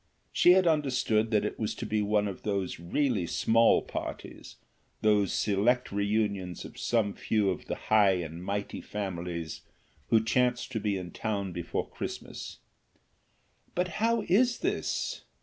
She 0.33 0.53
had 0.53 0.65
understood 0.65 1.29
that 1.29 1.45
it 1.45 1.59
was 1.59 1.75
to 1.75 1.85
be 1.85 2.01
one 2.01 2.27
of 2.27 2.41
those 2.41 2.79
really 2.79 3.27
small 3.27 3.83
parties, 3.83 4.55
those 5.03 5.31
select 5.31 5.91
reunions 5.91 6.65
of 6.65 6.79
some 6.79 7.13
few 7.13 7.51
of 7.51 7.67
the 7.67 7.75
high 7.75 8.13
and 8.13 8.43
mighty 8.43 8.81
families 8.81 9.61
who 10.09 10.23
chance 10.23 10.65
to 10.69 10.79
be 10.79 10.97
in 10.97 11.11
town 11.11 11.51
before 11.51 11.87
Christmas. 11.87 12.57
"But 13.75 13.89
how 14.01 14.23
is 14.23 14.57
this?" 14.57 15.21